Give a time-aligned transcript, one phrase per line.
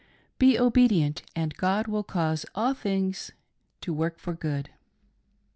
[0.39, 3.33] Be obedient, and God will cause all things
[3.81, 4.71] to work for good."